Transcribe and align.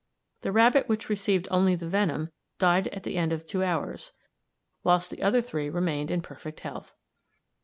The 0.41 0.51
rabbit 0.51 0.89
which 0.89 1.09
received 1.09 1.47
only 1.51 1.75
the 1.75 1.87
venom 1.87 2.31
died 2.57 2.87
at 2.87 3.03
the 3.03 3.17
end 3.17 3.31
of 3.31 3.45
two 3.45 3.63
hours, 3.63 4.13
whilst 4.83 5.11
the 5.11 5.21
other 5.21 5.41
three 5.41 5.69
remained 5.69 6.09
in 6.09 6.23
perfect 6.23 6.61
health. 6.61 6.95